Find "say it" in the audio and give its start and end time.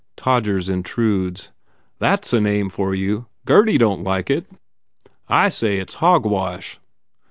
5.49-5.91